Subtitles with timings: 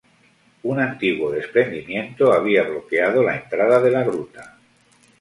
[0.63, 4.57] Un antiguo desprendimiento había bloqueado la entrada de la gruta.